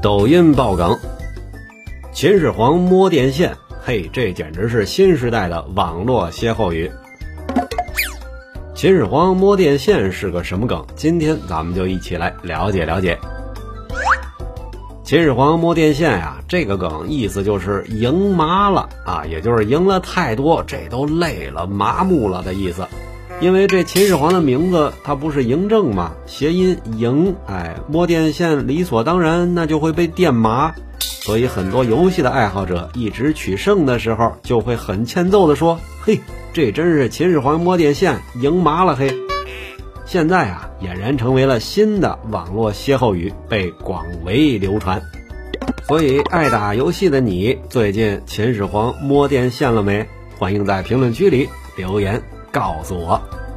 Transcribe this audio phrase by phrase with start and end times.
[0.00, 0.96] 抖音爆梗，
[2.12, 6.88] 秦始皇摸电线，嘿，这简直是新时代的网络歇后语。
[8.76, 10.86] 秦始皇摸电线是个什么梗？
[10.94, 13.18] 今天咱们就一起来了解了解。
[15.02, 22.86] 秦始皇摸电线呀，这个梗意思就是赢麻了啊，也就是赢了太多，这都累了、麻木了的意思。
[23.40, 26.12] 因为这秦始皇的名字他不是嬴政吗？
[26.26, 30.74] 谐音赢，哎，摸电线理所当然，那就会被电麻。
[30.98, 36.18] 所以很多游戏的爱好者一直取胜的时候，就会很欠揍的说：“嘿，
[36.52, 39.14] 这真是秦始皇摸电线赢麻了嘿。”
[40.04, 45.00] 现在啊，俨然成为了新的网络歇后语，被广为流传。
[45.86, 50.04] 所以，爱打游戏的你，最近秦始皇摸电线了没？
[50.38, 52.20] 欢迎在评论区里留言。
[52.50, 53.47] 告诉我。